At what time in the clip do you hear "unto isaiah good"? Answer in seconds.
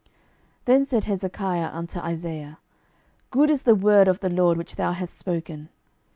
1.71-3.51